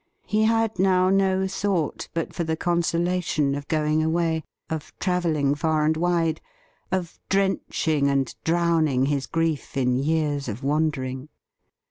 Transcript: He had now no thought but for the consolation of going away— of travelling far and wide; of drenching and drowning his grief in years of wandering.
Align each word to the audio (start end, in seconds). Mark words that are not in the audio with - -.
He 0.25 0.45
had 0.45 0.79
now 0.79 1.11
no 1.11 1.45
thought 1.47 2.09
but 2.15 2.33
for 2.33 2.43
the 2.43 2.57
consolation 2.57 3.53
of 3.53 3.67
going 3.67 4.01
away— 4.01 4.43
of 4.67 4.91
travelling 4.97 5.53
far 5.53 5.85
and 5.85 5.95
wide; 5.95 6.41
of 6.91 7.19
drenching 7.29 8.07
and 8.07 8.33
drowning 8.43 9.05
his 9.05 9.27
grief 9.27 9.77
in 9.77 9.99
years 9.99 10.47
of 10.47 10.63
wandering. 10.63 11.29